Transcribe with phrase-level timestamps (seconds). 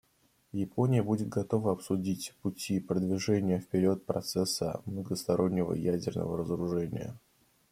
[0.55, 7.19] Япония будет готова обсудить пути продвижения вперед процесса многостороннего ядерного разоружения.